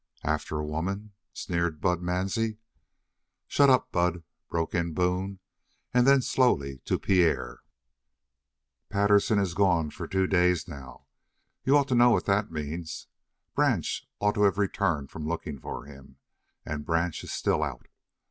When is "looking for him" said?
15.27-16.17